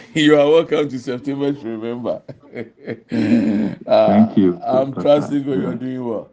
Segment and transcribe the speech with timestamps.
[0.14, 2.22] you are welcome to September to remember.
[3.86, 4.60] uh, Thank you.
[4.64, 6.30] I'm trusting God you're doing well.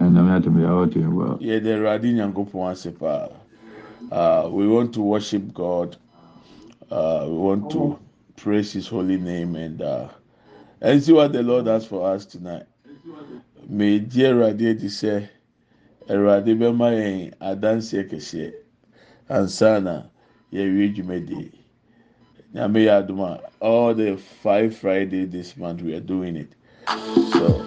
[0.00, 1.38] And I'm not doing well.
[1.40, 3.34] Yeah, the Radin Yankopo
[4.12, 5.96] uh, We want to worship God.
[6.90, 7.98] Uh, we want to oh.
[8.36, 10.08] praise His holy name and uh,
[10.80, 12.66] and see what the Lord has for us tonight.
[13.68, 15.28] May dear Radin say,
[16.08, 18.52] Radin Bema eh, Adansi Keshe,
[19.28, 20.08] Ansana,
[20.52, 21.65] Yewi Jumedi.
[22.56, 26.48] Nyame yɛ aduma all the five Friday this month we are doing it.
[27.34, 27.62] So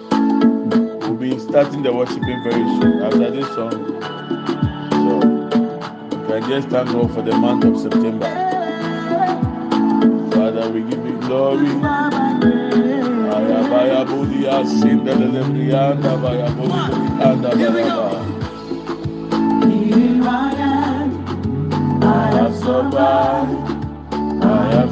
[1.02, 3.86] we'll be starting the worshiping very soon after this song.
[4.90, 5.14] So
[6.18, 8.26] we can just thank God for the month of September.
[10.34, 11.68] Father, we give you glory.
[13.30, 18.26] Ayabaya Budia, Sindele Brianda, Bayabudia, Anda Bayaba.
[19.70, 23.79] Here I am, I have survived.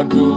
[0.00, 0.29] I.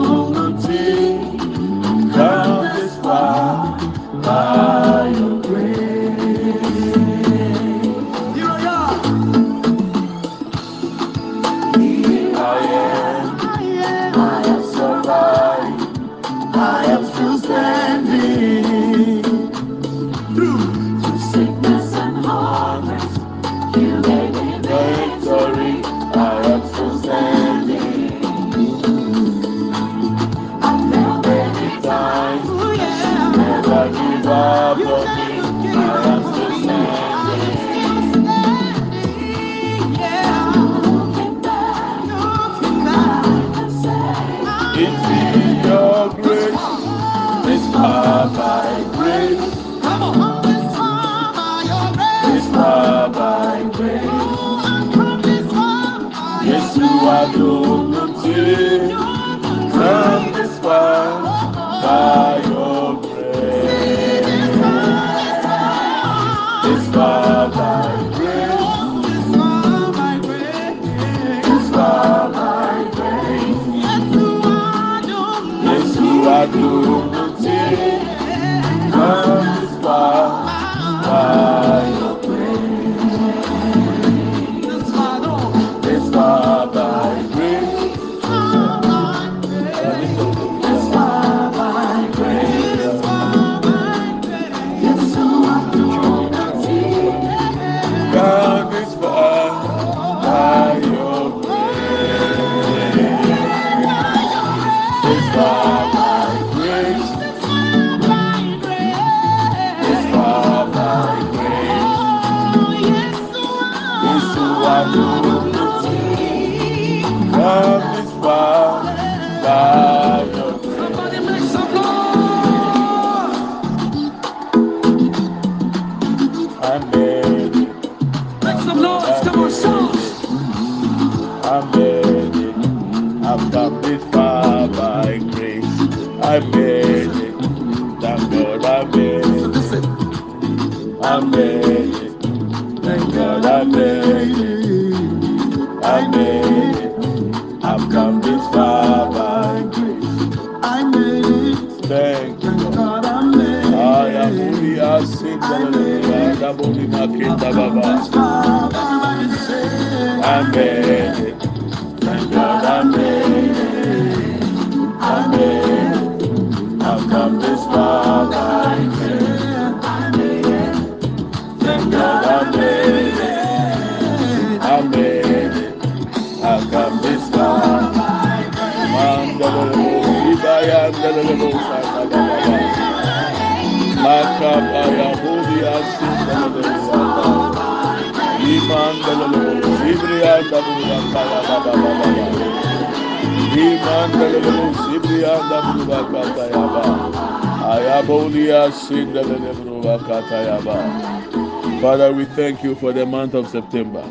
[201.81, 204.03] Father, we thank you for the month of September.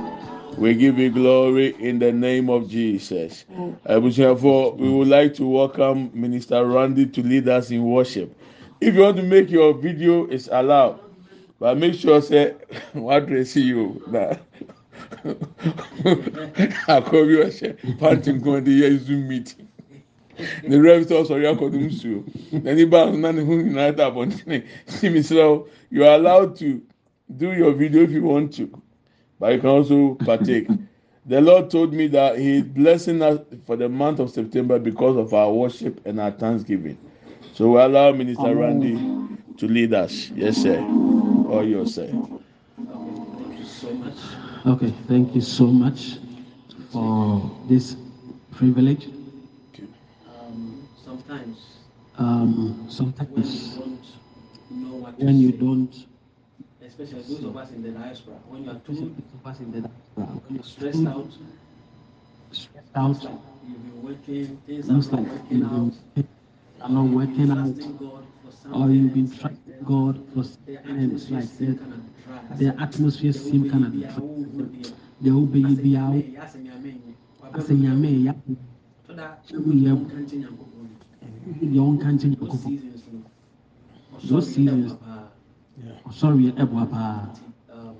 [0.58, 3.46] We give you glory in the name of Jesus.
[3.50, 4.14] Mm.
[4.14, 8.36] Therefore, we would like to welcome Minister Randy to lead us in worship.
[8.80, 11.00] If you want to make your video, it's allowed.
[11.58, 12.56] But make sure say
[12.92, 14.34] what dress you na
[16.88, 17.70] akɔbi ɔhyɛ
[18.36, 19.61] nkɔn de yɛ zoom meeting.
[20.66, 22.24] Ne rev sɛ ɔsɔre akɔdum nsuo.
[22.62, 24.64] N'ani ba na ne ho nyinaa da abɔntene.
[24.86, 26.80] Simisiraw, you are allowed to
[27.36, 28.70] do your video if you want to,
[29.38, 30.68] but you can also partake.
[31.26, 35.16] The Lord told me that He is blessing us for the month of September because
[35.16, 36.98] of our worship and our thanksgiving.
[37.54, 38.96] So we allow Minister Randy
[39.58, 40.30] to lead us.
[40.34, 40.80] Yes, sir.
[41.52, 42.10] all you say.
[42.10, 44.14] Thank you so much.
[44.66, 46.18] Okay, thank you so much
[46.90, 47.96] for this
[48.52, 49.08] privilege.
[51.32, 51.58] Sometimes,
[52.18, 53.30] um, sometimes
[55.16, 55.56] when you say.
[55.56, 56.06] don't,
[56.86, 59.80] especially those of us in the diaspora, when you are too of us in the
[59.80, 61.32] diaspora, when you're stressed out,
[62.50, 63.32] stressed out, like
[63.66, 65.94] you've been working, things are not like working out,
[66.82, 71.80] are not working out, or you've been trusting God for something, and it's like seem
[72.58, 74.92] the, atmosphere The seem kind of whole baby, our whole good
[75.22, 76.12] the whole baby be out.
[76.12, 77.08] nyame,
[77.54, 78.28] asɛ nyame,
[79.80, 80.71] wabɛbɔ
[81.46, 82.58] deɛ ɔnka nkyɛ Those Nyankopɔn.
[82.62, 83.20] seasons no,
[84.24, 84.92] Those ɔsɔre seasons.
[84.92, 85.28] ɛboa paa.
[86.06, 87.28] Ɔsɔre ɛboa paa.
[87.32, 87.42] Nti,
[87.72, 87.96] um,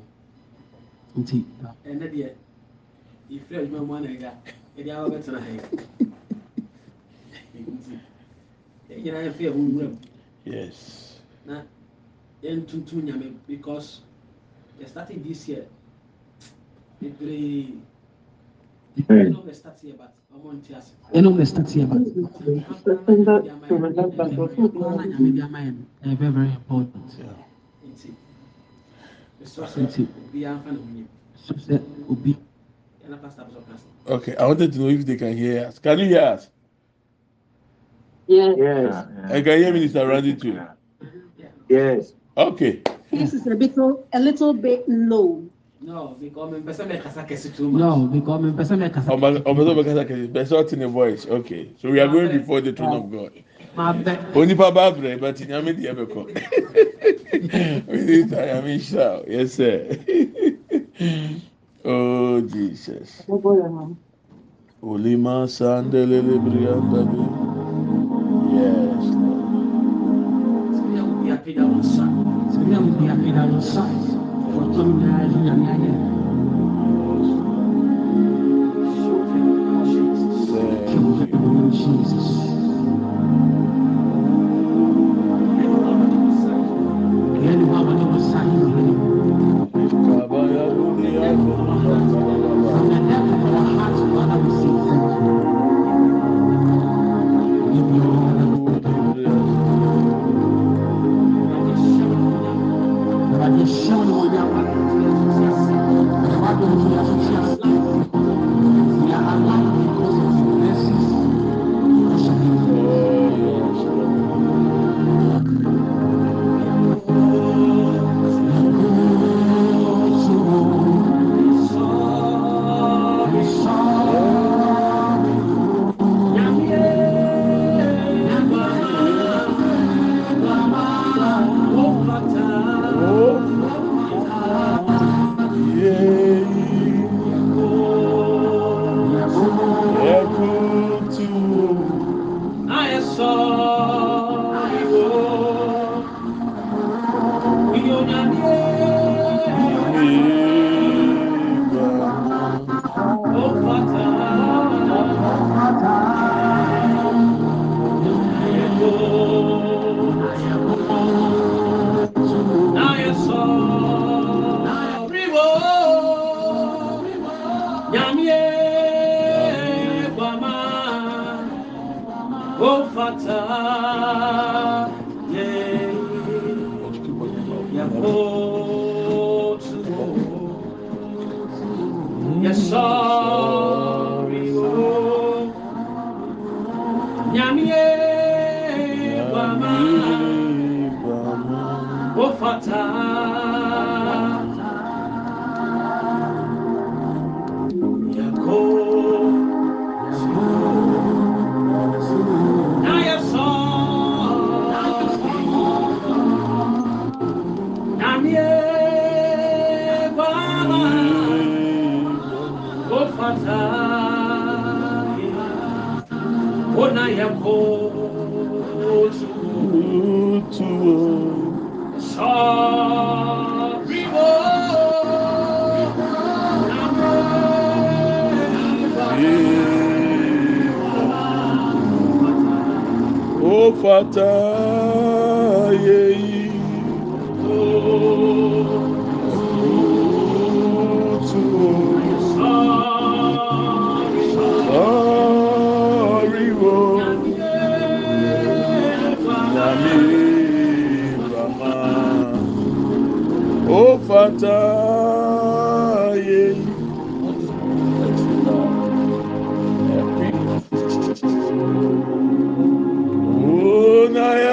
[1.17, 1.45] Nti
[1.85, 2.35] ɛnɛ deɛ
[3.31, 4.33] yɛfiri adwuma mu anagya
[4.77, 5.61] yɛde aba bɛtena ha yi
[7.55, 7.99] nti
[8.89, 9.99] yɛn nyinaa yɛfɛ yɛn ho nwura mu
[10.45, 11.21] Yes.
[11.47, 11.63] na
[12.43, 14.01] yɛntuntum nyame because
[14.81, 15.67] yɛ starting this year
[17.01, 17.79] bebree
[18.97, 20.15] ɛnna ɔbɛ start yɛ but ɔmo nte ase ɛnum start here but
[22.85, 27.07] September to remember God's Koraa na nyame de ama yɛn ɛyɛ very very important.
[27.89, 28.09] nti
[29.41, 30.03] mesrɛ Nti.
[30.07, 31.07] sɛ obiara mfa ne ho nyɛ
[31.37, 31.81] So sɛ
[32.11, 32.37] obi
[33.05, 34.37] yɛna pastor bɛsɛ ɔka so Okay.
[34.37, 35.79] I wanted to know if they can hear us.
[35.79, 36.49] Can you hear us?
[38.27, 39.07] Yes, Yes.
[39.31, 40.61] I can hear Minister Randy too.
[41.69, 42.15] Yes.
[42.37, 42.83] Okay.
[43.11, 45.45] This is a little, a little bit low.
[45.85, 47.81] No, because me person me kasa kesi too much.
[47.81, 49.11] No, because me person me kasa.
[49.11, 50.33] Omo omo me kasa kesi.
[50.33, 51.27] Person not in a voice.
[51.27, 53.33] Okay, so we are going before the throne of God.
[54.35, 56.23] Onipa bá abúlé but nyame di ẹbẹ kọ.
[57.89, 59.27] We need to yami shout.
[59.27, 59.89] Yes sir.
[61.85, 63.23] oh Jesus.
[64.83, 67.23] Olima sandelele brianda bi.
[68.55, 69.05] Yes.
[70.77, 72.05] Sibiya mu bi apida wọn sa.
[72.53, 73.83] Sibiya mu bi apida wọn sa.
[74.75, 75.93] Fɔtɔ mi naa yi nyame ayɛ.
[80.53, 81.33] Thank you.
[81.73, 82.42] Jesus.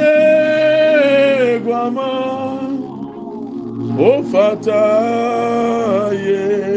[1.55, 2.09] eguama
[4.07, 4.83] ó fata
[6.25, 6.45] yẹ.
[6.69, 6.74] Yeah.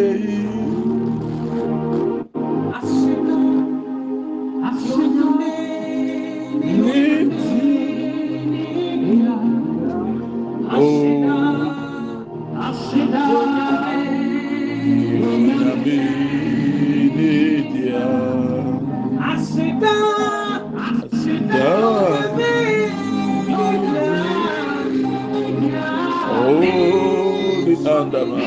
[28.11, 28.41] Holy Andama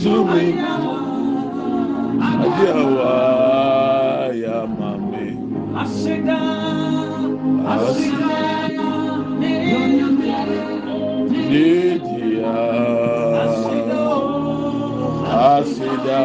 [0.00, 0.46] Zumi
[2.42, 3.14] Adiawa
[4.34, 5.36] ya mame
[11.50, 12.54] Nidia.
[15.54, 16.22] Asida.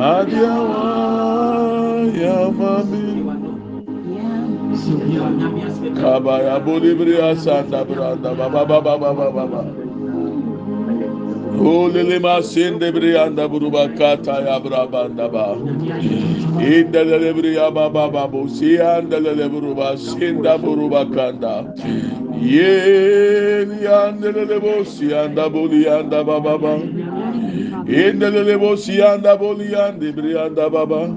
[0.01, 0.89] Adiawa
[2.17, 3.21] Yamami.
[6.01, 9.63] Kabaya Bolibria Santa Branda Baba Baba Baba Baba.
[11.61, 15.57] Holy Lima Sinde Brianda Buruba Kata ya Brabanda Ba.
[16.65, 21.75] Indele Libria Baba Babu Siandele Buruba Sinda Buruba Kanda.
[22.41, 27.10] Ye Yandele Lebo Sianda Bulianda Baba Baba.
[27.91, 31.11] Indele Lebo Sianda Bulianda Brianda Baba.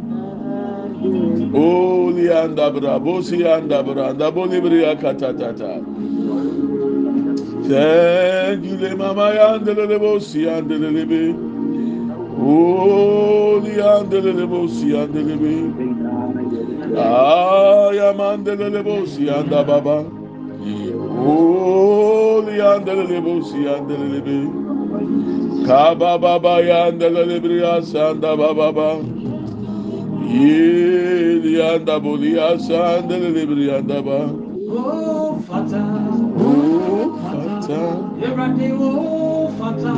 [1.54, 5.84] Oli anda brabo si anda branda boli bria katatata.
[7.68, 11.36] Thank you, le mama yandele le bosi yandele le be.
[12.42, 15.56] Oli yandele le bosi yandele be.
[16.98, 20.06] Ay amandele le bosi yanda baba.
[21.22, 23.06] Oli yandele
[25.64, 25.68] le bosi yandele le be.
[25.68, 29.04] Kaba baba yanda le bria sanda baba baba.
[30.22, 34.20] Yelianda bolia sandele librianda ba.
[34.70, 35.84] Oh, Fata,
[36.38, 37.82] Oh fata,
[38.22, 39.94] Erade, oh, oh, Fata,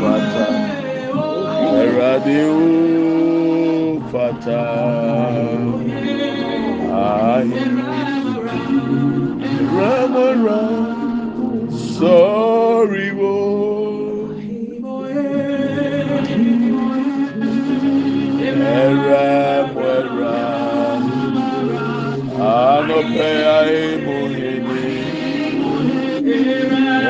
[0.00, 0.46] Fata,
[1.12, 4.62] oh Erade oh fata.
[6.96, 7.62] Ayi
[9.76, 10.62] ramara
[11.96, 13.34] sorry wo
[18.66, 20.38] Era muera,
[22.36, 24.88] anope ai muhini.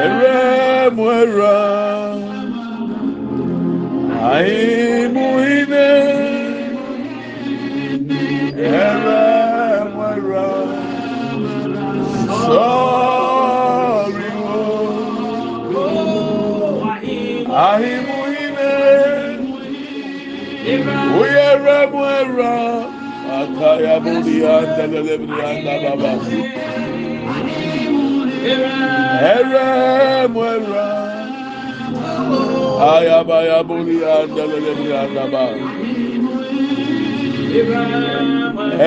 [0.04, 1.56] Era muera,
[4.26, 5.90] ai muhine.
[8.58, 9.22] Era
[9.94, 10.48] muera,
[12.46, 15.82] sorry wo,
[17.66, 18.74] ai muhine.
[21.20, 22.56] Uyere muera,
[23.38, 26.12] akaya budi anda lelebri anda baba.
[28.54, 29.86] Ere
[32.80, 35.44] ayaba ya boli anda lele bi anda ba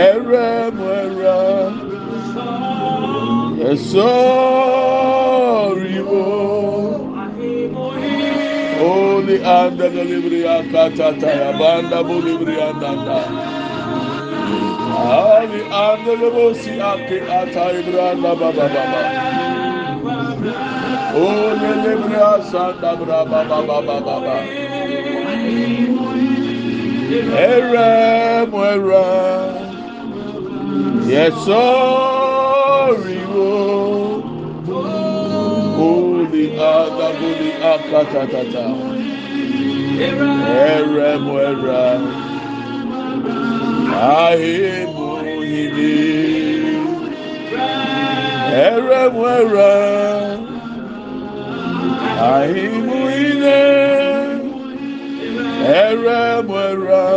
[0.10, 1.40] ẹrẹ mu ẹrẹ
[3.72, 4.12] ẹsọ
[5.82, 6.24] riwo
[8.90, 13.20] oli anda lele bi akata ta ya ba anda boli bi anda da
[15.10, 19.02] ali anda lebo si ake ata ibra anda ba ba ba ba.
[21.84, 24.38] Libri asanda bra baba baba baba.
[27.10, 29.06] Era muera.
[31.08, 34.22] Yes, sorry, oh.
[35.78, 38.66] Holy Adabuli Akatatata.
[40.00, 41.86] Ere muera.
[43.90, 45.10] Ahimu
[45.42, 45.96] hini.
[48.54, 50.49] Ere muera.
[52.20, 53.64] Ahimu hine.
[55.64, 57.08] Ere muera.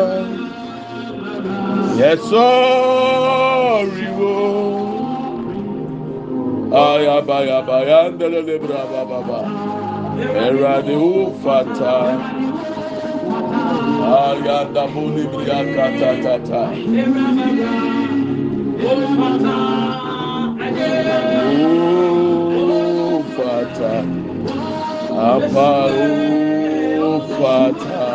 [1.99, 4.63] Yes, sorry, oh.
[6.71, 9.41] Ayabayabaya lebra baba.
[10.47, 11.97] Erade ufata.
[14.23, 15.25] Ayanda buli
[15.75, 16.63] kata tata.
[18.87, 19.63] Ufata.
[23.83, 24.22] Apa
[27.17, 28.09] ufata.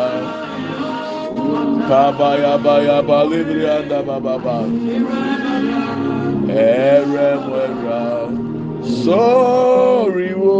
[1.88, 4.58] Kabaya baya balibri anda baba.
[6.48, 8.04] Ere mwera.
[9.04, 10.58] Sorry, wo.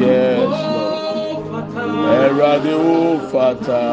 [0.00, 1.66] Yes, Lord.
[2.20, 3.84] Erade ufata.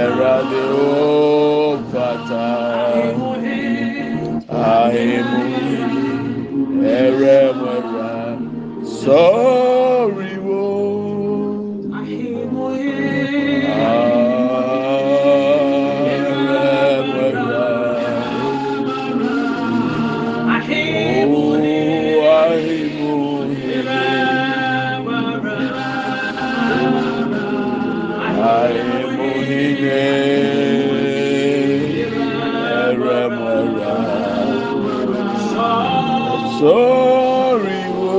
[0.00, 0.62] Erade
[1.72, 2.46] ufata.
[4.48, 5.42] Ahimu.
[6.84, 8.12] Ere mwera.
[9.00, 9.99] Sorry,
[36.60, 38.12] Sorry, wo.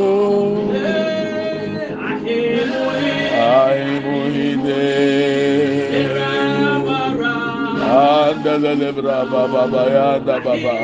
[7.92, 10.76] Andala lebra baba bayanda baba.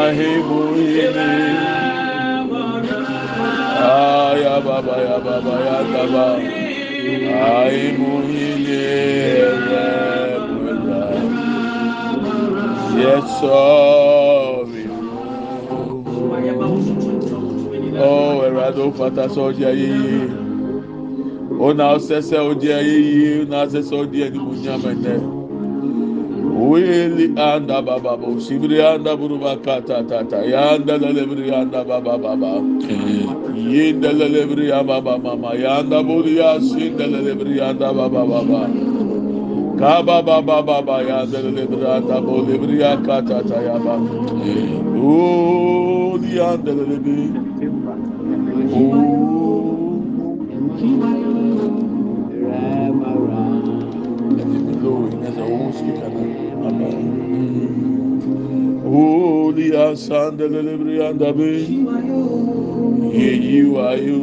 [0.00, 1.28] Ahimuhini.
[3.84, 6.65] Aya baba ya baba ya baba.
[7.06, 9.86] Ay muhilele
[10.50, 11.04] mula
[12.98, 14.84] Yesomi
[17.98, 20.30] Oh erado fata soji ayeyi
[21.60, 25.14] Ona osese oji ayeyi Ona osese oji eni munyamene
[26.70, 33.15] Wili anda baba bo Sibri anda buru bakata tata Yanda lelebri anda baba baba Amen
[33.66, 38.68] lelebri anda baba mama, yanda buri yasinda lelebri anda baba baba.
[39.78, 43.96] Kaba baba baba yanda lelebri anda bo lebri akata tata yaba.
[44.98, 47.30] Oh, yanda lelebri.
[48.72, 49.16] Oh.
[63.16, 64.20] Andabe yeyi wayo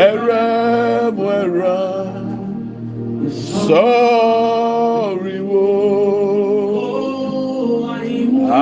[0.02, 1.80] eregbere
[3.63, 5.65] sọriwo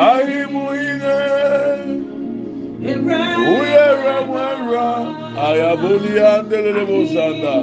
[0.06, 1.18] ahịbụ ile
[2.92, 4.88] eregbere
[5.48, 7.56] ayabolia ndelelebo sanda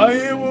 [0.00, 0.46] ahịbụ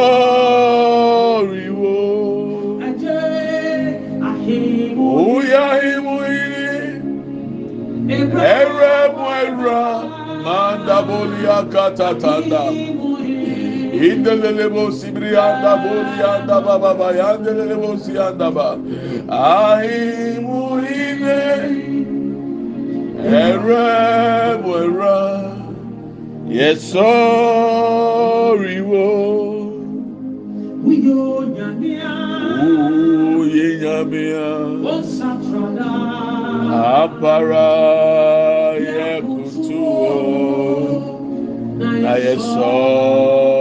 [5.36, 6.76] uya himuhine
[8.56, 9.82] eremwera
[10.46, 12.62] mandabolia katatanda
[14.08, 18.70] indelelebo sibrianda bolianda baba yandelelebo sianda ba
[19.30, 21.40] ahimuhine
[26.50, 29.06] eremwera yesoriwo
[33.42, 34.48] uye nyamia
[37.04, 37.70] apara
[38.78, 40.06] yekutuo.
[42.02, 43.54] na yesoriwo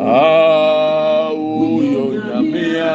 [0.00, 2.94] auyo nyamia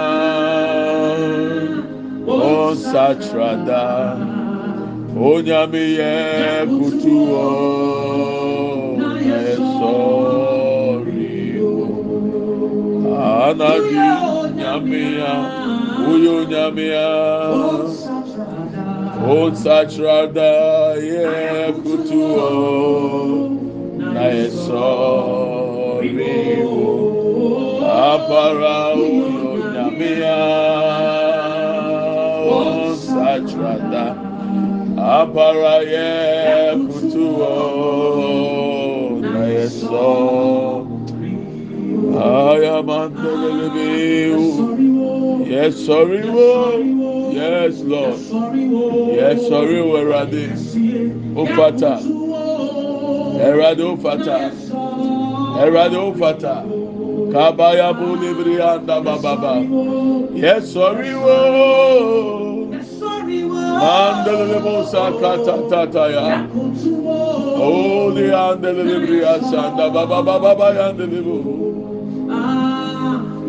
[2.27, 3.83] onsatrada
[5.25, 6.83] onyame yekutuo na
[13.49, 13.95] anadi
[14.55, 15.31] nyamia
[16.13, 17.07] uyo nyamia
[19.29, 20.51] onsatrada
[21.09, 22.49] yekutuo
[24.13, 25.87] na yesoriwo
[28.13, 30.37] apara uyo nyamia
[32.57, 34.05] onsatrada
[35.19, 37.51] apara yekutuo
[39.21, 40.76] na yesoriwo Ayamandelelebeu.
[45.47, 47.29] Yes, sorry, wo.
[47.31, 48.17] Yes, Lord.
[49.13, 50.49] Yes, sorry, Erade.
[51.35, 52.01] Ofata.
[53.39, 54.37] Erade Ofata.
[55.61, 56.63] Erade Ofata.
[57.31, 59.61] Kabaya bulibri anda bababa.
[60.35, 62.67] Yes, sorry, wo.
[63.77, 66.47] Mandelelebo sakata tataya.
[67.57, 71.66] Holy andelelebri oh, asanda baba baba baba yandelebo.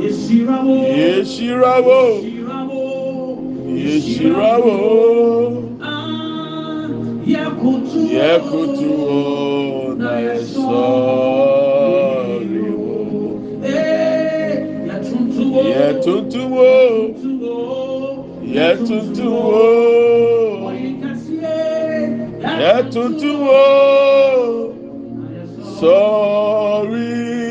[0.08, 2.00] Yeshirawo.
[3.76, 4.74] Yeshirawo.
[8.16, 9.18] Yekutuo
[9.90, 10.78] ah, na yesoriwo.
[13.64, 15.60] Eh, Yetuntuwo.
[18.54, 19.60] Yetuntuwo.
[22.62, 23.60] Yetuntuwo.
[25.80, 27.47] Soriwo.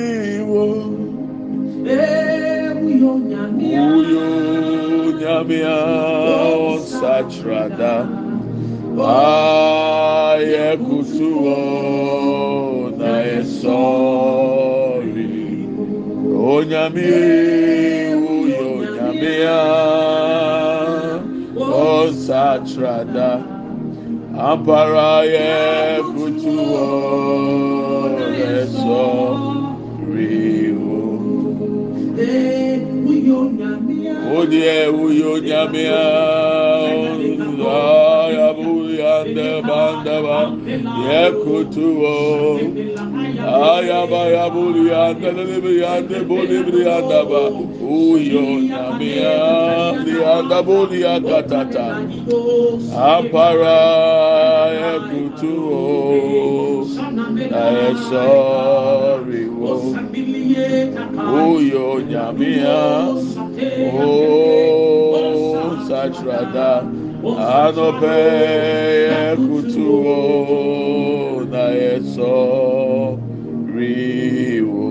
[3.77, 4.27] Uyo
[5.19, 5.79] nyamia
[6.77, 7.95] satrada.
[9.07, 11.57] Aye kutuo
[12.97, 14.47] na esori.
[16.53, 17.11] Onyami
[18.41, 19.59] uyo nyamia
[21.59, 23.29] osatrada.
[24.45, 26.87] ampara yẹ kutu ọ
[34.35, 35.99] Odi ewuyo nyamia
[38.25, 40.39] ayabu yande bandaba
[41.07, 42.19] yẹ kutu ọ
[43.73, 47.41] ayaba yabu yande lelebi yande bolibri yandaba
[47.81, 49.35] uyo nyamia
[50.05, 51.85] liyandabu liyakatata
[53.13, 53.79] ampara
[55.37, 55.53] yẹ kutu
[57.53, 58.27] ọ ẹsọ
[59.27, 59.71] riwo
[61.49, 62.79] uyo nyamia
[64.03, 64.13] o
[65.87, 66.71] satrada.
[67.61, 68.19] Anọpẹ
[69.27, 72.35] ẹkutu o na ẹsọ
[73.73, 74.85] riwo.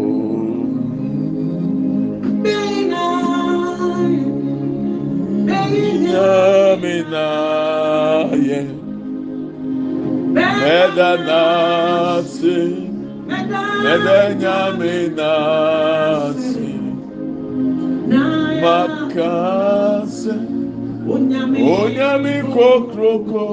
[6.03, 7.66] Nyamina yẹ
[10.37, 12.59] meda nasi
[13.85, 16.71] meda nyame nasi
[18.63, 20.35] makase
[21.79, 23.47] onyame kokroko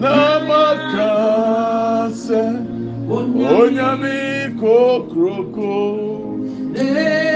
[0.00, 0.18] na
[0.48, 2.42] makase
[3.58, 4.18] onyame
[4.60, 5.72] kokroko.
[6.76, 7.35] Hey.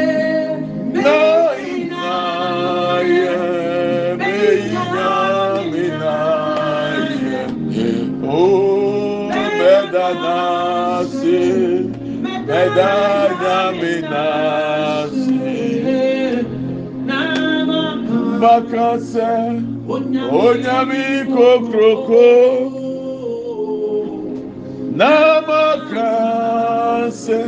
[10.11, 11.39] Medanasi
[12.47, 15.39] medanyaminasi
[18.41, 19.33] makase
[20.31, 22.27] onyami kokroko
[24.99, 25.15] na
[25.49, 27.41] makase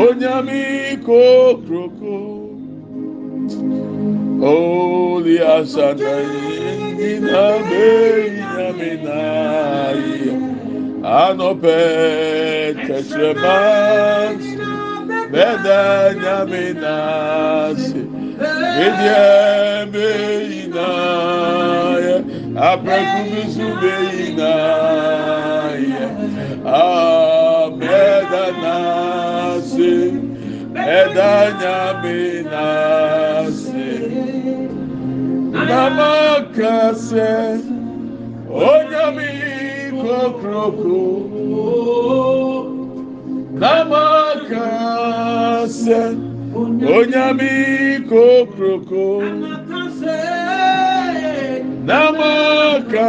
[0.00, 0.64] onyami
[1.06, 2.16] kokroko
[4.42, 5.36] oli
[11.06, 11.76] anɔpɛ
[12.86, 13.56] tɛkyerɛma
[15.32, 15.80] bɛda
[16.22, 18.00] nyame nase
[18.76, 19.24] medeɛ
[19.92, 20.94] meyinayɛ
[22.68, 25.16] aprɛku bi so meyinayɛ
[27.80, 29.92] bɛda nase
[30.74, 32.18] bɛda nyame
[32.52, 33.86] nase
[35.68, 36.74] namaka
[37.06, 37.30] sɛ
[44.66, 46.00] namakase
[46.96, 47.54] onyami
[48.08, 49.04] kokroko
[51.88, 53.08] namakase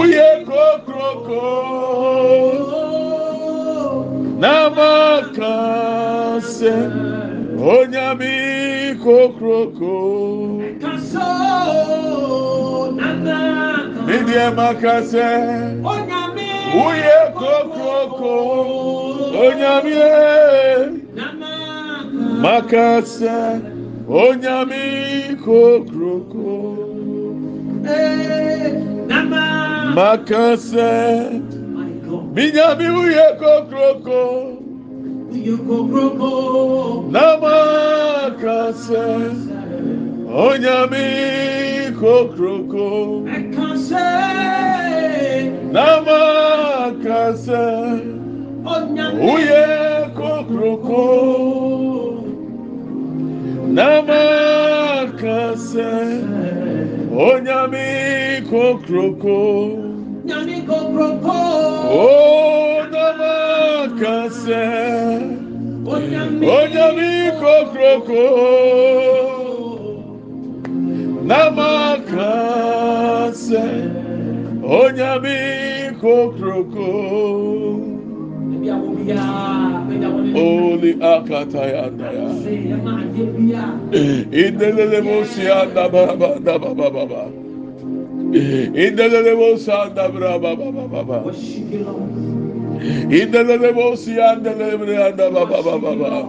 [0.00, 1.44] uye kokroko
[4.40, 5.92] namakase
[7.72, 8.59] onyami
[9.02, 9.94] kokroko
[14.06, 15.28] Nídìí makase,
[16.86, 18.34] uye kokoko,
[19.44, 20.12] onyamie,
[22.42, 23.38] makase,
[24.08, 24.84] onyami
[25.44, 26.48] kokroko,
[29.96, 30.90] makase,
[32.34, 34.20] minyami uye kokroko,
[37.14, 39.06] namakase,
[40.44, 41.08] onyami
[42.00, 42.86] kokroko.
[45.74, 47.66] namakase
[49.32, 49.66] uye
[50.16, 51.02] kokroko.
[53.76, 55.10] Namakase
[57.26, 57.88] onyami
[58.50, 59.38] kokroko
[61.90, 62.69] o
[64.00, 64.64] kasɛ
[66.56, 68.24] onyami kokroko
[71.28, 72.32] namaka
[73.44, 73.64] sɛ
[74.80, 75.38] onyami
[76.00, 76.90] kokroko
[80.34, 82.28] Oli akataya daya.
[84.42, 87.22] İndelele musya da baba da baba baba.
[88.84, 91.24] İndelele musa da baba baba baba.
[93.20, 96.28] indelelebosi andelebre anda baba baba baba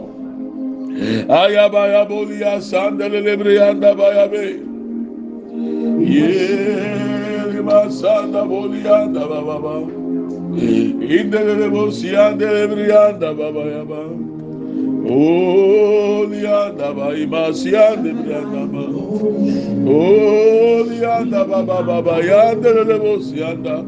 [1.30, 4.46] ayaba yaboli asandelebre anda baya be
[6.16, 9.92] yeri masanda boli anda baba baba.
[11.18, 14.02] indelelebosi andelebre anda baba yaba
[15.04, 18.86] Olianda Baimasia de Briandaba.
[19.86, 23.86] Olianda Baba Baba Yanda de Levosianda.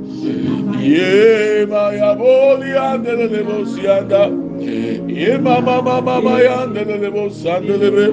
[0.81, 4.42] Ye Maya Bolianda de Levosianda.
[4.61, 8.05] Ee, Ye baba baba bayan delele bo sandele be.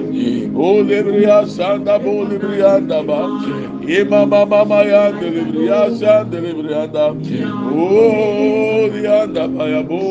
[0.55, 3.21] O debriya sanda bo debriya da ba.
[3.87, 7.09] Ye baba baba yan delebriya sandele briya da.
[7.11, 10.01] O diya da ba ya bo.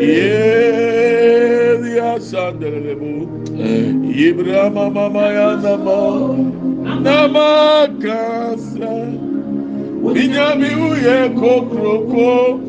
[0.00, 3.12] Ye diya sandele bo.
[4.18, 6.00] Ye briya mama bayan da ba.
[7.04, 8.94] Nama kasa.
[10.14, 12.60] Binyami uye kokroko.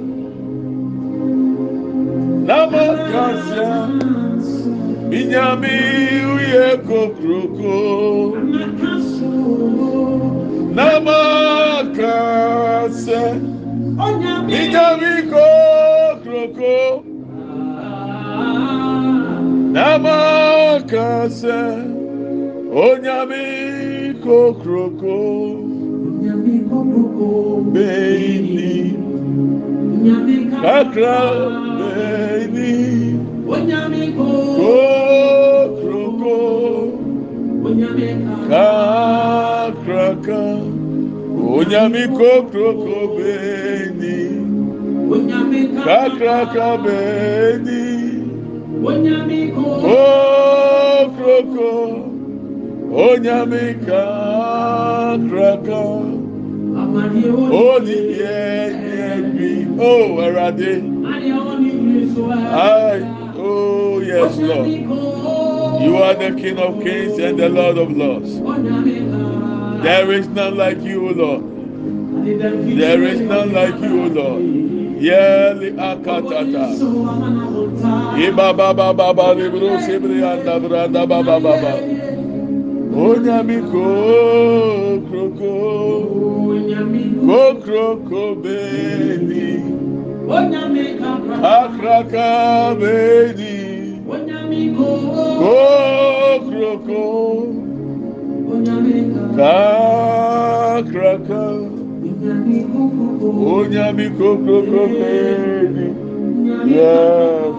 [2.48, 3.68] n'amakasa
[5.10, 5.78] binyami
[6.36, 7.76] uye kokuroko
[11.88, 13.22] n'amakasa
[14.48, 16.74] binyami kokuroko
[19.74, 21.60] n'amakasa
[22.86, 23.46] onyami
[24.24, 25.16] kokuroko
[27.74, 28.74] beyini
[30.62, 31.67] kakra.
[31.80, 32.74] baby.
[33.48, 34.28] Onyamiko.
[34.60, 36.36] Kokroko.
[37.66, 38.34] Onyamika.
[38.52, 40.42] Kakraka.
[41.58, 44.20] Onyamiko kroko beni.
[45.14, 45.82] Onyamika.
[45.88, 47.86] Kakraka beni.
[48.84, 49.66] Onyamiko.
[49.86, 51.72] Kokroko.
[53.08, 54.04] Onyamika
[55.30, 55.82] kraka.
[56.82, 58.38] Amadi oni ye
[58.90, 59.50] ye bi.
[59.80, 60.97] Oh, Erade.
[62.26, 64.68] I Oh yes Lord.
[65.82, 68.34] You are the King of Kings and the Lord of Lords.
[69.84, 71.44] There is none like you Lord.
[72.78, 74.42] There is none like you Lord.
[74.42, 76.74] Yeli akatata.
[78.18, 81.74] Iba baba baba libro sibri anda branda baba baba
[82.98, 85.54] Onyami kokroko
[87.28, 89.87] Kokroko beni
[90.28, 92.28] Akraka
[92.80, 93.56] beni
[95.40, 97.04] Kokroko
[99.38, 101.44] Kakraka
[103.48, 104.84] Onyami kokroko
[106.68, 107.56] Yes.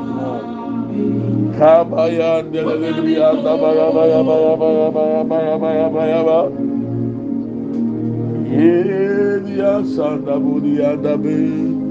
[1.59, 6.51] Kabaya ndelelebri anda baya baya baya baya baya baya baya baya baya.
[8.53, 11.78] Yelia sanda budi anda be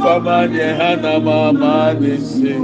[0.00, 2.54] mfama deɛ ha na maamaa ne se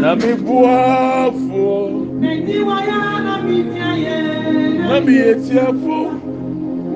[0.00, 1.78] nyame buafoɔ
[4.88, 5.98] na meyɛ tiafo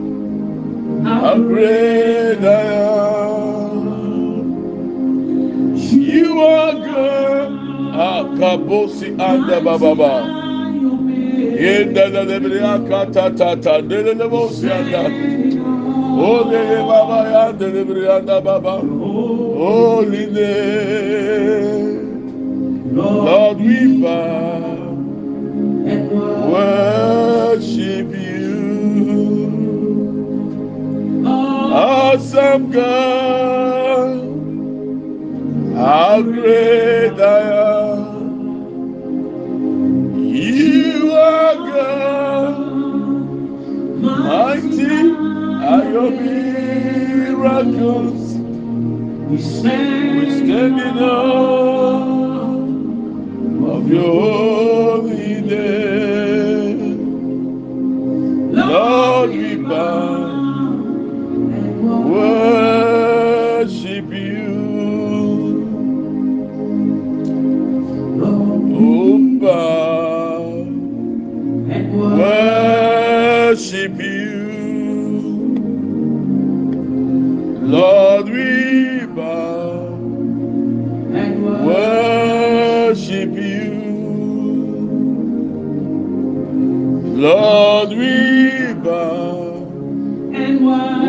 [1.05, 4.19] how great I am.
[5.77, 7.51] You are good.
[7.95, 10.13] Akabosi anda bababa.
[11.41, 15.03] Yenda la lebria kata tata dele le bosi anda.
[16.21, 18.81] Ole le baba ya dele lebria anda baba.
[18.81, 21.78] Holy name.
[22.93, 24.89] Lord we bow.
[25.89, 26.11] And
[26.53, 28.49] worship you.
[31.25, 34.19] Awesome God,
[35.75, 37.41] how great I
[37.93, 38.19] am.
[40.17, 42.59] You are God,
[44.01, 45.13] mighty
[45.65, 47.59] are your miracles.
[49.31, 52.28] We stand in awe
[53.79, 56.99] of your name.
[58.53, 60.75] Lord, we bow,
[61.57, 61.75] and
[62.13, 63.79] worship
[64.11, 64.57] you.
[68.21, 70.43] Oh, bow,
[71.75, 71.87] and
[72.19, 74.27] worship you.
[77.77, 79.58] Lord, we bow,
[87.19, 89.67] Lord, we bow,
[90.33, 91.03] and walk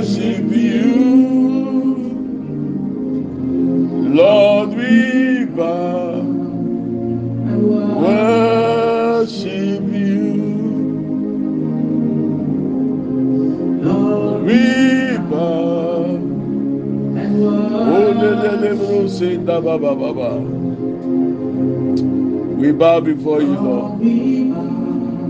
[0.00, 0.90] worship you.
[4.12, 6.20] Lord, we bow,
[7.46, 10.34] and walk worship you.
[13.84, 16.04] Lord, We bow.
[17.14, 20.40] and Oh, le, le, le, walk bro, say, da, ba, ba, ba, ba.
[22.60, 24.69] We bow before you, Lord, we bow.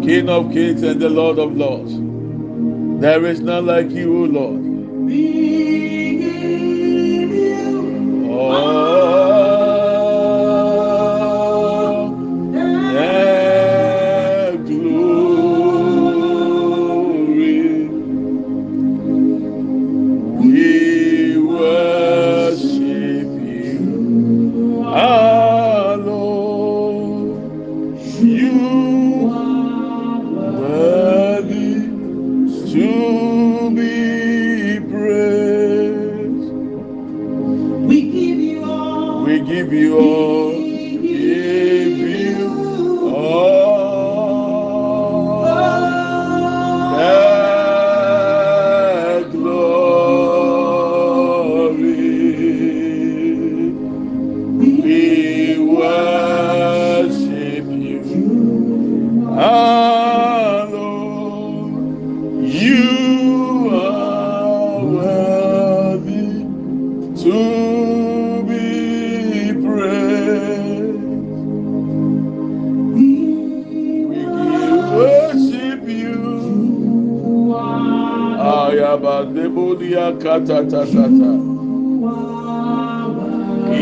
[0.02, 1.92] King of kings and the Lord of lords.
[3.00, 4.59] There is none like you, O Lord.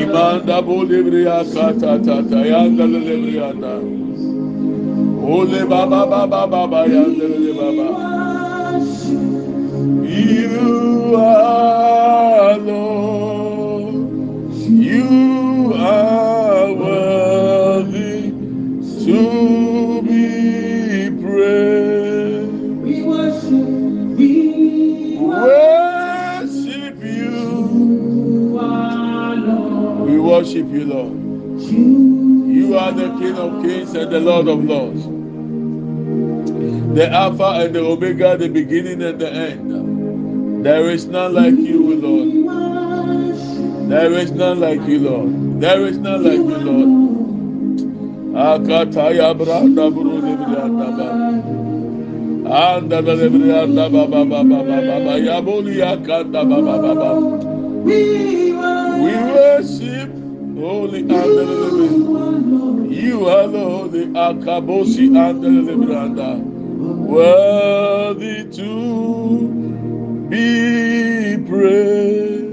[0.00, 2.38] Imanda bolibria katatata.
[2.46, 3.72] Yanda lebrianda.
[5.24, 7.88] Ole baba baba baba yanda le baba.
[10.04, 12.97] You are Lord.
[30.68, 31.60] Worship you, Lord.
[32.48, 35.04] You are the King of Kings and the Lord of Lords.
[36.94, 40.64] The Alpha and the Omega, the beginning and the end.
[40.64, 42.28] There is none like you, Lord.
[43.90, 45.60] There is none like you, Lord.
[45.60, 46.88] There is none like you, Lord.
[48.34, 50.34] Akataya branda buru ba.
[52.48, 53.14] Anda da
[53.88, 55.14] ba ba ba ba ba ba ba.
[55.20, 57.10] Yabuli akanda ba ba ba ba.
[57.84, 60.17] We worship.
[60.58, 62.08] Holy and.
[62.90, 66.40] You are the holy Akabosi and the Libranda,
[67.06, 69.48] worthy to
[70.28, 72.48] be praised.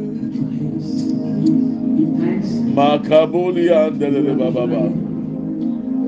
[2.76, 4.10] Makabuli and the
[4.52, 4.84] Baba,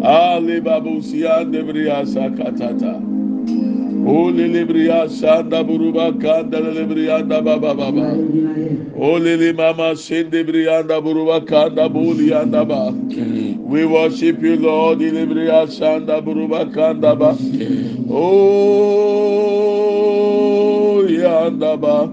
[0.07, 3.06] Ali Babusi and the Briasa Katata,
[4.07, 8.15] Holy Libria Sanda Buruba Kanda Librianda Baba Baba.
[8.97, 12.91] Olili mama shende brianda buruba kanda buli anda ba.
[12.91, 14.99] We worship you, Lord.
[14.99, 17.37] Ilibria shanda buruba kanda ba.
[18.09, 19.16] Oh,
[21.77, 22.09] yanda ba.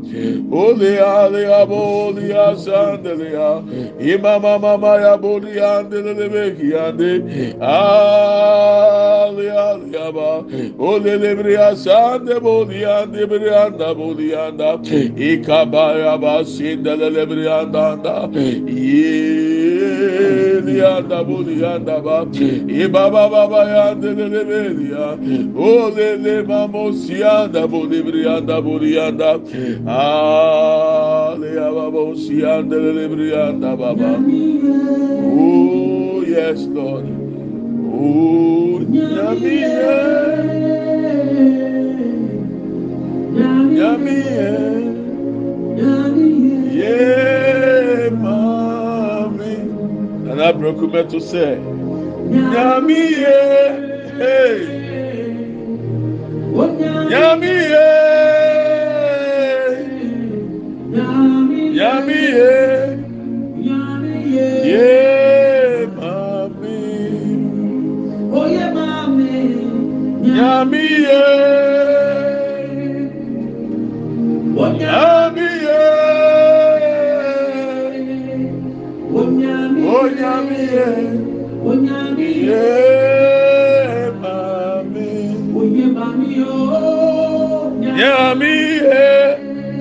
[0.56, 3.62] Oli ali aboli asandelia.
[4.00, 7.22] Imama mama ya boli andele beki ande.
[7.60, 10.44] Ali ali aba.
[10.78, 14.78] Oli libria sande boli ande brianda boli anda.
[15.16, 18.28] Ikabaya ba sindele brianda anda.
[18.34, 19.43] Ye
[20.64, 22.26] beli anda boli anda ba
[22.68, 25.16] ibaba baba yanda lele beli ya
[25.56, 29.40] o lele mamo si anda boli bri anda boli anda
[29.86, 34.18] ale ya baba si anda lele bri anda baba.
[35.36, 37.04] Oh yes lord.
[37.92, 39.60] Oh nyami
[43.76, 44.84] nyami ye.
[45.76, 47.63] Mami
[50.34, 51.46] nana broku meto sɛ
[52.52, 53.72] nyami ye eh,
[54.18, 54.56] hey
[56.58, 56.70] eh.
[57.10, 59.76] nyami ye eh.
[61.76, 62.52] nyami ye
[64.70, 64.86] ye
[68.54, 68.66] ye
[70.34, 71.22] nyami ye
[82.48, 85.10] ye mami
[87.96, 88.54] nyami
[88.86, 89.04] ye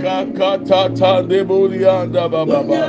[0.01, 2.81] kakatata debolianda bababa.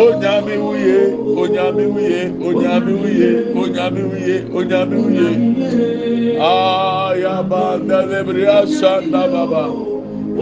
[0.00, 1.00] Onyami wuye,
[1.40, 3.30] onyami wuye, onyami wuye,
[3.60, 5.28] onyami wuye, onyami wuye.
[6.40, 9.64] Ayabanda lebria sanda baba.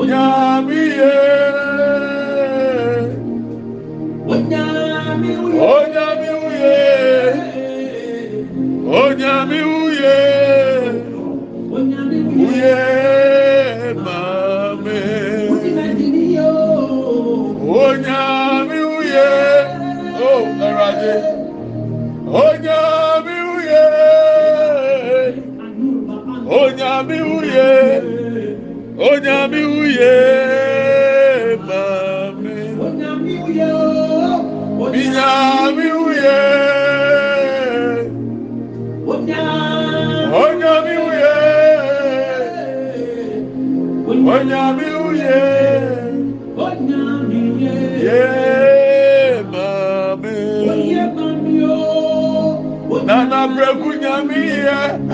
[0.01, 1.15] Onyami ye.
[4.35, 6.08] Onyami wuye.
[8.89, 9.88] Onyami wuye.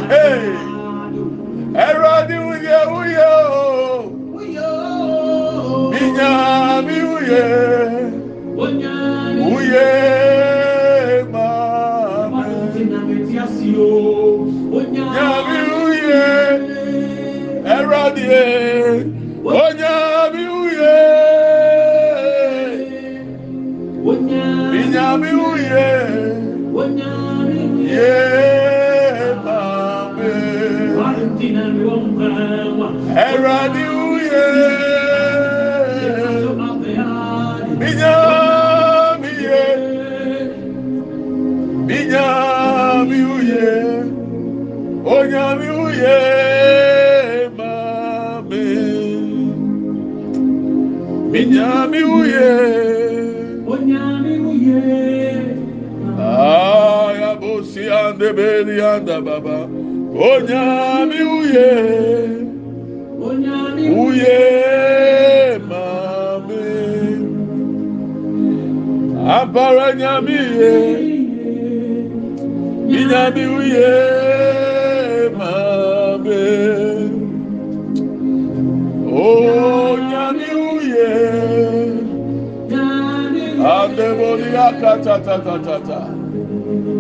[0.09, 0.54] Hey.
[58.95, 59.57] Anda baba.
[60.29, 61.71] Onyami uye.
[64.05, 64.39] Uye
[65.69, 66.67] mame.
[69.39, 70.75] Ampara nyami ye.
[72.99, 73.91] Inyami uye
[75.39, 76.43] mame.
[79.25, 81.11] Onyami uye.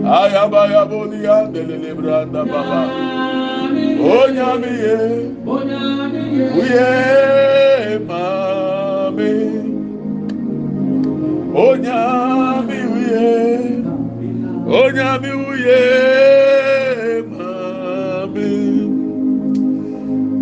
[0.05, 2.81] Ayaba ya boli ande lele branda baba.
[4.05, 4.99] Onyami ye.
[6.61, 6.91] Uye
[8.09, 9.33] mame.
[11.65, 13.29] Onyami uye.
[14.81, 15.81] Onyami uye
[17.33, 18.51] mame.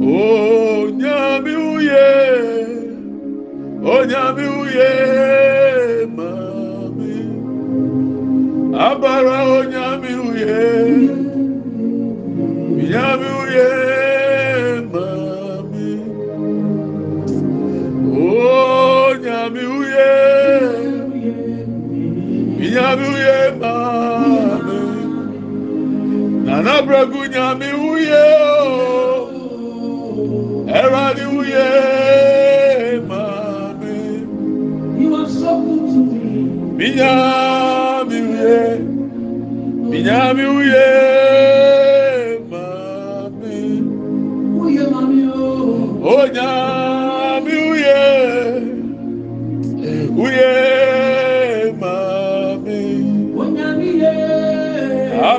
[0.03, 2.09] Onyami uye.
[3.95, 4.91] Onyami uye
[6.17, 7.15] mame.
[8.89, 9.42] Abara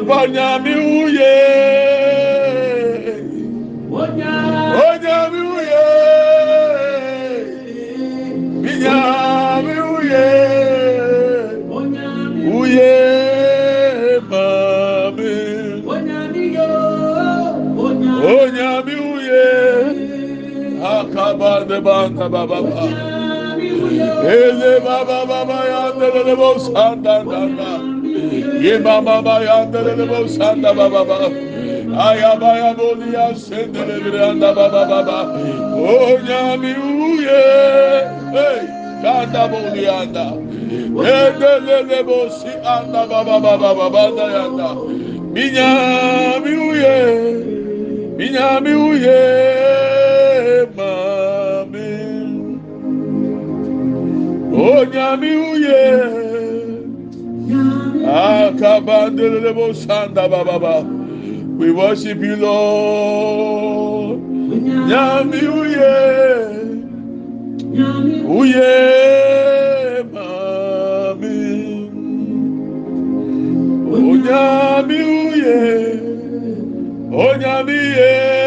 [0.03, 1.35] abanyami wuye.
[4.87, 5.85] Onyami wuye.
[8.63, 10.25] Minyami wuye.
[12.47, 12.93] Wuye
[14.29, 15.35] mami.
[18.33, 19.45] Onyami wuye.
[20.95, 22.57] Akaba de banda baba.
[24.23, 27.72] Ele baba baba ya de de de bo sanda da da.
[28.63, 31.17] ye baba ba ya delele bo sanda baba ba
[32.07, 35.17] aya ba ya bo ya sendele bre anda baba baba
[35.77, 37.43] o oh, nya mi uye
[38.33, 38.59] hey
[39.01, 40.25] kanda bo ni anda
[41.39, 44.69] delele bo si anda baba baba baba da anda
[45.33, 45.69] minya
[46.43, 46.95] mi uye
[48.17, 49.21] minya mi uye
[50.77, 51.91] mami.
[54.53, 56.12] Oh, o nya mi uye
[61.57, 64.19] We worship you, Lord.
[64.89, 65.95] Nyami uye.
[68.37, 68.73] Uye
[70.13, 71.39] mami.
[73.93, 75.57] Onyami uye.
[77.11, 78.42] Onyami ye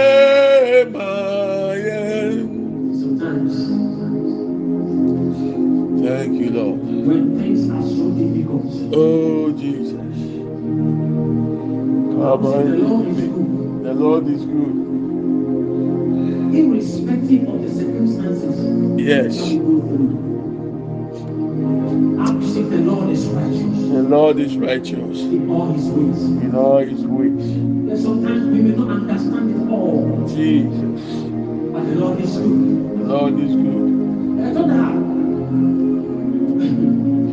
[12.26, 13.84] The Lord is good.
[13.84, 14.76] The Lord is good.
[16.56, 18.56] irrespective of the circumstances
[18.98, 19.36] Yes.
[19.38, 20.12] that we go through.
[22.20, 26.22] Ask if the Lord is righteous The Lord is righteous in all his ways.
[26.24, 27.44] in all his ways.
[27.46, 31.02] And sometimes we may not understand it all, Jesus.
[31.72, 32.98] but the Lord is good.
[32.98, 33.90] The Lord is good.
[34.46, 34.94] I thought that.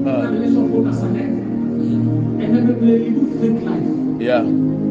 [0.06, 1.34] Ah, And then some folk are saying,
[2.42, 3.93] and then we you fake life.
[4.24, 4.40] Yeah.
[4.40, 4.84] And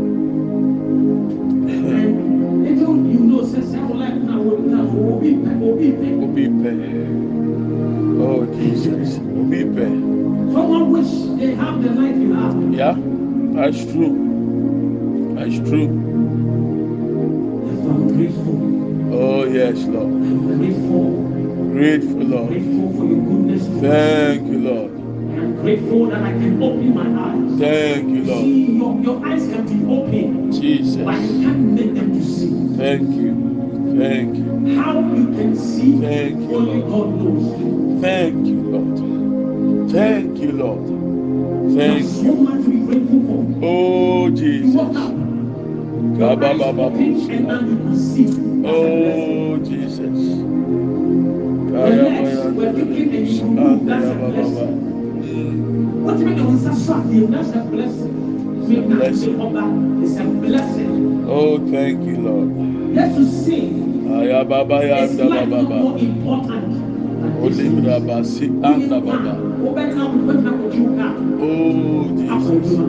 [2.64, 7.30] little you know, says, I would like now, now, will be, will be, Obipe.
[8.20, 9.18] Oh, Jesus.
[9.18, 9.88] Obipe.
[10.52, 12.74] Someone wish they have the life you have.
[12.74, 12.94] Yeah.
[13.54, 15.34] That's true.
[15.36, 15.88] That's true.
[17.88, 20.12] I'm grateful, Oh, yes, Lord.
[20.12, 21.22] I'm grateful,
[21.72, 22.48] Grateful, Lord.
[22.50, 23.66] grateful for your goodness.
[23.80, 25.01] Thank you, Lord.
[25.62, 27.58] Grateful that I can open my eyes.
[27.60, 28.42] Thank you, Lord.
[28.42, 31.04] See, your, your eyes can be open, Jesus.
[31.04, 32.76] but you can't make them to see.
[32.76, 33.96] Thank you.
[33.96, 34.82] Thank you.
[34.82, 36.90] How you can see, Thank you, only Lord.
[36.90, 38.02] God knows.
[38.02, 39.90] Thank you, Lord.
[39.92, 41.76] Thank you, Lord.
[41.78, 42.34] There's Thank so you.
[42.34, 43.64] much to be grateful for.
[43.64, 44.74] Oh, You Jesus.
[44.74, 45.14] walk out,
[46.18, 48.24] your eyes open, and now you can see.
[48.24, 49.52] That's a blessing.
[49.52, 50.38] Oh, Jesus.
[51.70, 53.88] Your legs were kicking and ah, you moved.
[53.88, 54.91] That's a blessing.
[56.04, 58.14] wotumi de wọn nsa so adeɛ na sɛ blessing
[58.68, 59.62] mi na se ɔba
[60.04, 61.24] is a blessing.
[61.28, 62.48] oh thank you lord.
[62.94, 64.06] yet to sing.
[64.20, 65.60] ayababa ya ndababa.
[65.60, 66.64] is more important.
[67.42, 69.32] olimra basi andababa.
[69.66, 71.14] o bɛ kan o bɛ kan o ju kan.
[71.42, 72.80] oh jesus.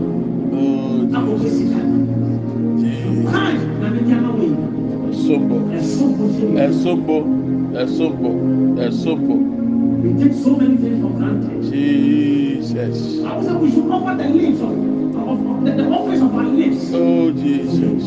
[0.53, 1.71] oh jesus.
[3.31, 4.55] time na ne jama wo yi.
[5.11, 5.57] ɛsobɔ
[6.63, 7.17] ɛsobɔ
[7.81, 8.29] ɛsobɔ
[8.85, 9.62] ɛsobɔ.
[10.03, 11.63] We take so many things for granted.
[11.71, 13.23] Jesus.
[13.23, 14.71] I would say we should offer the lips of,
[15.15, 16.91] of, of the, the office of our lips.
[16.91, 18.03] Oh, Jesus.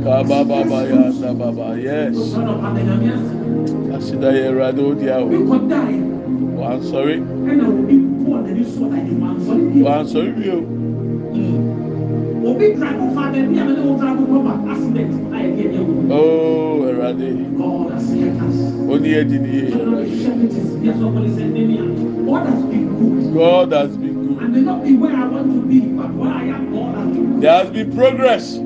[0.00, 1.76] Kababa ya anda baba.
[1.78, 2.16] Yes.
[2.32, 3.36] Son of Adonai,
[3.92, 4.96] Asida ye rado
[5.28, 6.00] we could die
[6.62, 7.14] oh, sorry.
[7.20, 9.44] and I will be poor than this sort of demand.
[9.44, 10.56] So if you Wan sorry bio.
[10.56, 10.62] Oh,
[11.36, 12.40] mm.
[12.40, 15.34] will be drive over the be able to drive over accident.
[15.34, 15.75] I you.
[16.08, 17.56] Oh, erade.
[17.58, 18.56] God has kept us.
[20.86, 23.34] Nehemiah, God has been good.
[23.34, 24.50] God has been I good.
[24.50, 27.32] may not be where I want to be, but where I am, God has been
[27.32, 27.40] good.
[27.42, 28.58] There has been progress.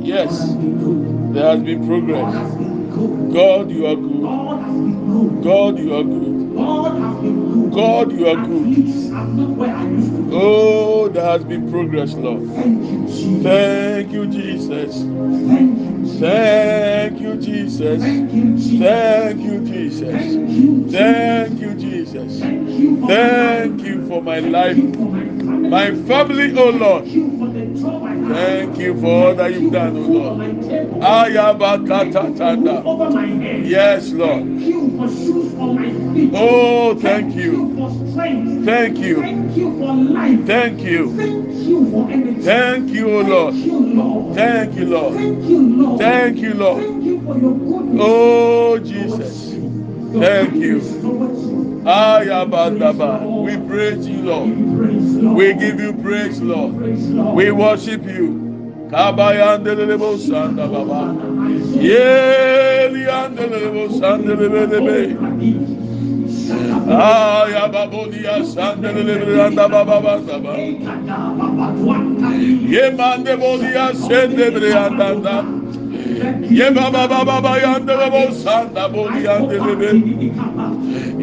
[0.00, 1.34] Yes, has been good.
[1.34, 2.34] there has been God progress.
[2.34, 3.32] has been good.
[3.34, 5.42] God, you are good.
[5.44, 6.37] God, you are good.
[6.58, 7.72] God has been good.
[7.72, 8.66] God, you are good.
[8.66, 10.30] least I'm not where I used to be.
[10.34, 12.48] Oh, there has been progress, Lord.
[12.50, 13.42] Thank you, Jesus.
[13.44, 14.94] Thank you, Jesus.
[14.96, 16.18] Thank you, Jesus.
[16.20, 18.02] Thank you, Jesus.
[18.02, 18.80] Thank you, Jesus.
[18.80, 20.10] Thank you, Jesus.
[20.18, 22.40] Thank you, Thank you, Jesus.
[22.40, 25.10] Thank you for Thank you for my life, Thank you for
[25.70, 26.58] my family.
[26.58, 27.04] oh Lord.
[27.04, 28.28] Thank you for the job I have.
[28.36, 30.28] Thank you for all that you've done, oh you for Lord.
[30.28, 31.00] food on my table.
[31.00, 32.84] Ayabakatatanda.
[32.84, 33.66] over my head.
[33.66, 34.44] Yes, Lord.
[36.34, 37.74] Oh, thank you.
[37.76, 38.64] for strength.
[38.64, 39.20] Thank you.
[39.20, 40.44] Thank you for life.
[40.46, 41.14] Thank you.
[41.16, 42.40] Thank you for energy.
[42.42, 43.54] Thank you, oh Thank Lord.
[43.54, 44.34] you, Lord.
[44.34, 45.14] Thank you, Lord.
[45.14, 45.98] Thank you, Lord.
[46.00, 46.82] Thank you, Lord.
[46.82, 48.00] Thank you for your goodness.
[48.00, 49.52] Oh, Jesus.
[50.12, 50.80] Thank you.
[50.80, 51.82] kindness towards me.
[51.84, 53.20] Ayabandaba.
[53.44, 54.48] We praise you, Lord.
[55.36, 56.74] We give you praise, Lord.
[57.34, 58.44] We worship you.
[58.90, 61.14] Kabayandelebo sanda baba.
[61.78, 63.88] Yeliandelebo
[66.50, 70.56] Aya babodia sandele branda baba baba.
[72.72, 75.42] Ye mande bodia sende branda da.
[76.50, 79.90] Ye baba baba baba yande babo sanda bodia de bebe.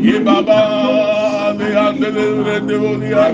[0.02, 3.26] Ye baba le yande le branda bodia.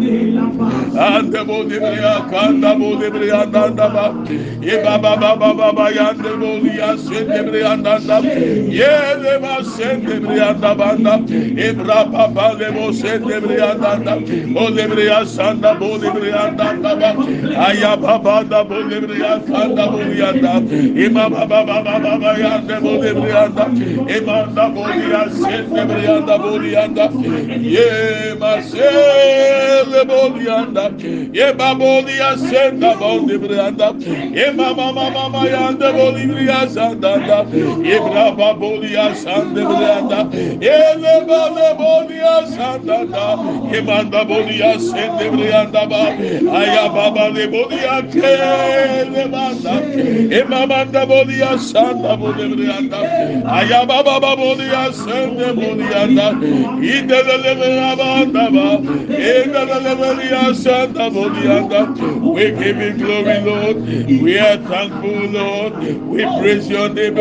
[0.00, 4.14] Ande bodi bria kanda bodi bria danda ba.
[4.62, 8.20] Ye baba baba baba yande bodi ya sende bria danda.
[8.24, 8.92] Ye
[9.22, 11.18] le ba sende bria danda.
[11.66, 14.14] Ebra baba le bo sende bria danda.
[14.56, 17.10] O le bria sanda bodi bria danda ba.
[17.68, 20.54] Aya baba da bodi bria kanda bodi yanda.
[21.04, 23.84] Ima baba baba baba yande bodi bria danda.
[24.16, 27.06] Ima da bodi ya sende bria danda bodi yanda.
[27.60, 28.88] Ye ma se
[29.92, 30.84] le bodi yanda.
[31.32, 33.88] Ye baboli asenda bondi brianda.
[34.36, 37.38] Ye mama mama mama yanda boli brianda da.
[37.88, 40.20] Ye braba boli asanda brianda.
[40.62, 43.26] Ye le bale boli asanda da.
[43.72, 46.02] Ye manda boli asenda brianda ba.
[46.58, 48.20] Aya baba le boli ake
[49.14, 49.74] le banda.
[50.34, 53.00] Ye mama da boli asanda boli brianda.
[53.58, 56.28] Aya baba boli asenda boli anda.
[56.94, 58.66] Ide le le banda ba.
[59.10, 59.79] Ide le le boli asanda.
[62.34, 63.76] We give you glory, Lord.
[64.22, 65.72] We are thankful, Lord.
[65.74, 67.16] We praise your name.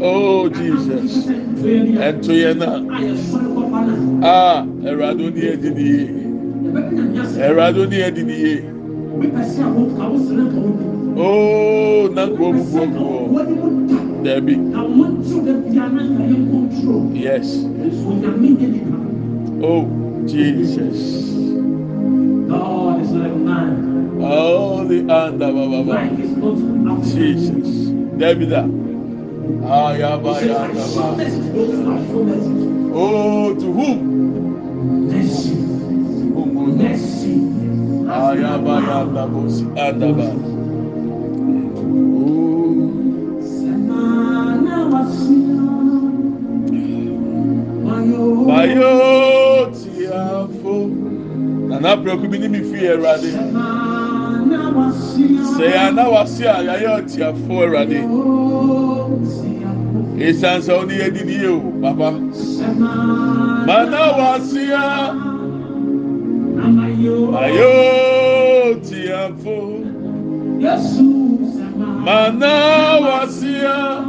[0.00, 1.26] Oh, Jesus.
[1.28, 2.32] And to.
[4.22, 5.92] Ah, Eradoni Edini.
[7.38, 8.78] Eradoni Edini.
[11.20, 14.22] Oh, Nanko Bubu.
[14.22, 14.54] Debbie.
[17.18, 17.56] Yes.
[19.64, 19.82] Oh,
[20.28, 21.32] Jesus.
[22.48, 24.20] God is like man.
[24.22, 25.82] Oh, the under Baba.
[25.82, 27.88] Like is not Jesus.
[28.16, 28.62] Debbie da.
[29.66, 31.16] Ah, ya ba ya I da show ba.
[31.16, 32.94] message, those who are show message.
[32.94, 33.98] Oh, to whom?
[35.08, 36.90] Mercy, Whom will not?
[36.94, 37.42] mercy.
[38.08, 39.02] Ah, ya ba ya
[48.48, 50.76] bayo tiafo.
[51.68, 53.30] Nana preku bi ni mi fi Erade.
[53.30, 55.42] Semana wasia.
[55.56, 58.00] Sɛ ana wase a yɛayɛ ɔtiafo Erade.
[60.18, 62.10] Esan sɛ ɔne yɛ didi yie o, papa.
[63.66, 65.14] Mana wase a
[67.42, 67.70] ayo
[68.86, 69.58] tiafo.
[72.08, 72.54] Mana
[73.04, 74.00] wase a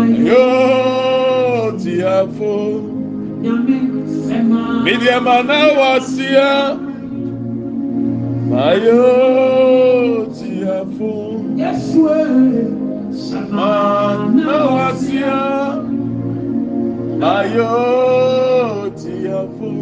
[0.00, 2.54] ayo tiafo.
[4.84, 6.76] Media mana wase a
[8.68, 11.12] ayo tiafo.
[13.50, 15.80] Mana wase a
[17.40, 17.72] ayo
[19.00, 19.72] tiafo.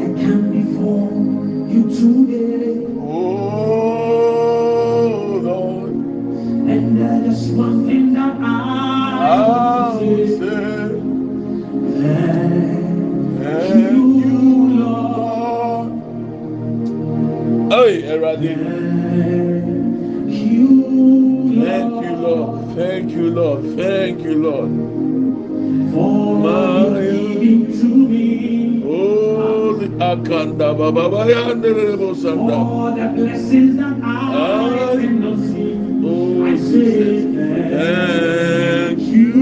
[0.00, 1.12] I can before
[1.68, 2.83] you today,
[18.34, 18.50] Thank
[20.42, 20.74] you,
[21.64, 22.76] Thank you, Lord.
[22.76, 23.76] Thank you, Lord.
[23.76, 24.70] Thank you, Lord.
[25.92, 26.88] for My-
[27.78, 28.82] to me
[30.00, 31.04] Akanda Baba
[32.52, 35.78] all the blessings that I cannot see.
[36.04, 37.22] Oh, I say
[37.70, 39.34] Thank you,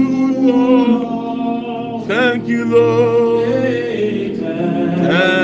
[0.51, 2.07] Lord.
[2.07, 3.47] Thank you, Lord.
[4.99, 5.42] Thank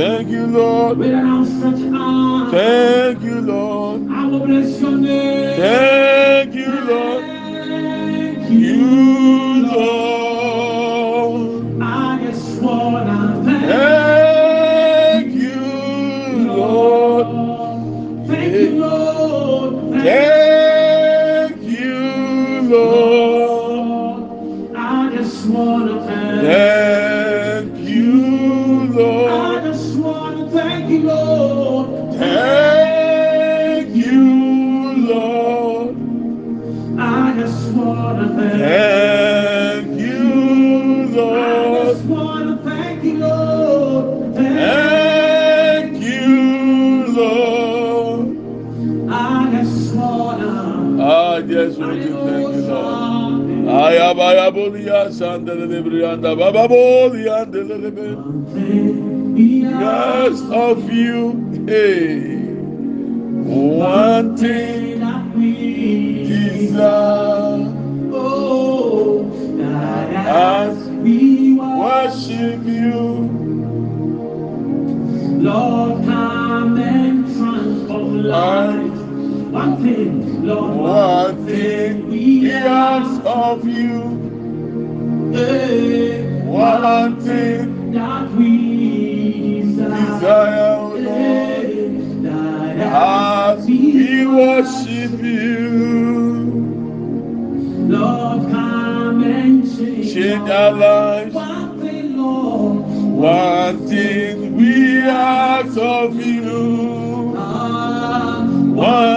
[0.00, 0.96] Thank you, Lord.
[0.96, 2.50] with an outstretched arm.
[2.50, 4.10] Thank you, Lord.
[4.10, 5.60] I will bless your name.
[5.60, 5.89] Thank
[54.70, 56.30] Ayabaya bolia sandele brianda.
[59.36, 61.32] Yes, of you,
[61.66, 62.29] hey.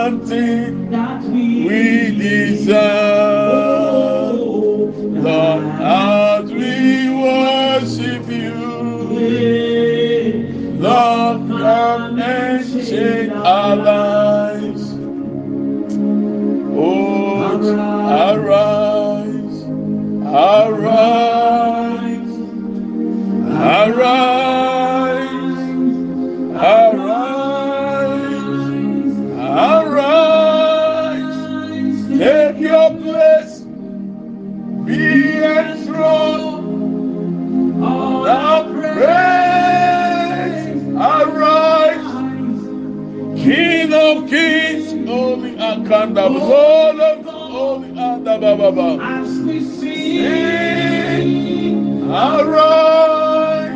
[0.04, 2.93] One thing that we, we desire.
[46.04, 48.99] Holy Akanda, Lord of holy Andababa.
[49.01, 50.26] As we sing,
[52.10, 53.74] arise,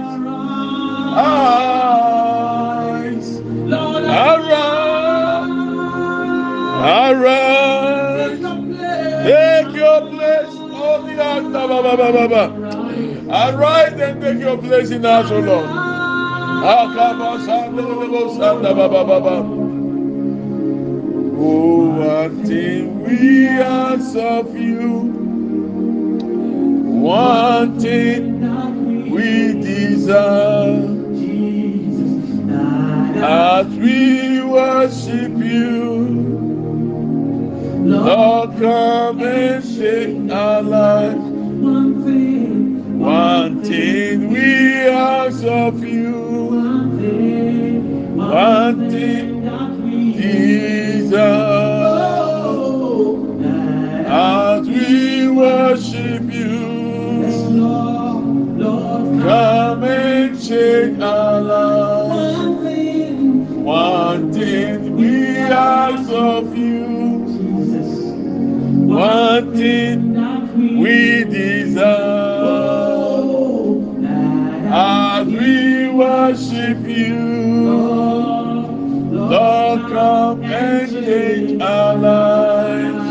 [1.97, 5.49] arise, Lord, arise,
[6.84, 8.39] arise.
[9.23, 12.43] Take your place, holy Andababa.
[13.30, 15.65] Arise and take your place in us, O Lord.
[15.67, 19.56] Akaba Sandalabo Sandababa.
[21.49, 24.89] Oh, one thing we ask of you,
[27.01, 30.95] one thing we desire?
[33.23, 36.27] As we worship you.
[37.87, 41.13] Lord, come and shake our
[42.03, 46.11] thing, One thing we ask of you,
[46.47, 49.37] one thing, one thing
[51.09, 52.67] that we desire
[53.41, 56.57] that as we worship you.
[59.21, 62.47] Come and change our lives.
[63.51, 68.13] one thing, we ask of you, Jesus,
[68.85, 73.95] one thing we desire Oh,
[74.71, 77.15] as we worship you.
[79.11, 80.43] Lord, Lord, come
[81.07, 83.07] change our lives.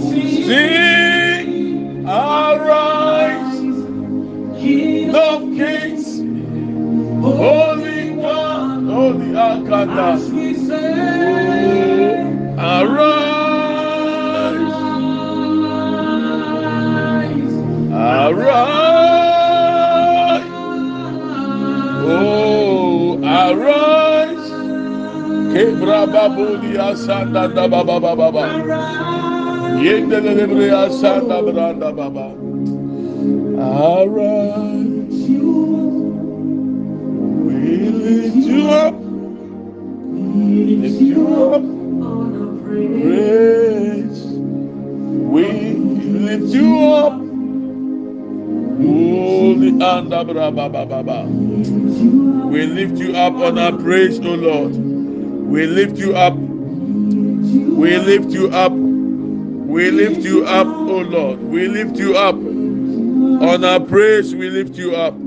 [0.43, 3.59] Sing, arise,
[4.59, 5.92] King of kings,
[7.23, 10.13] Holy One, Holy Akata.
[10.15, 12.23] as we say,
[12.57, 13.13] Arise,
[17.93, 19.03] arise,
[21.91, 24.51] oh, arise.
[25.53, 28.45] Kebra babuli asanda da baba baba baba.
[29.83, 32.27] Yendelebre asanda branda baba.
[33.59, 34.92] Arise,
[38.73, 38.95] up,
[40.83, 41.63] lift you up,
[42.63, 44.21] praise.
[45.33, 47.13] We lift you up,
[48.81, 51.23] holy baba.
[52.53, 54.73] We lift you up on our praise, O Lord.
[54.73, 56.35] We lift you up.
[56.35, 58.71] We lift you up.
[58.73, 61.39] We lift you up, O Lord.
[61.41, 62.35] We lift you up.
[62.35, 65.15] On our praise, we lift you up.